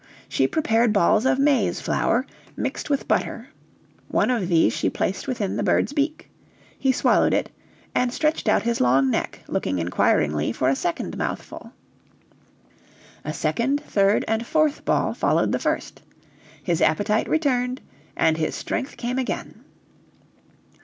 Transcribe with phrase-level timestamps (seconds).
[0.27, 2.25] She prepared balls of maize flour,
[2.57, 3.49] mixed with butter.
[4.07, 6.27] One of these she placed within the bird's beak.
[6.79, 7.51] He swallowed it,
[7.93, 11.73] and stretched out his long neck, looking inquiringly for a second mouthful.
[13.23, 16.01] A second, third, and fourth ball followed the first.
[16.63, 17.79] His appetite returned,
[18.17, 19.63] and his strength came again.